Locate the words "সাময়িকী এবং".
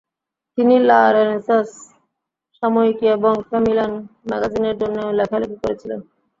2.63-3.33